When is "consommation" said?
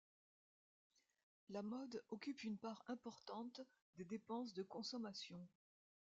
4.63-5.47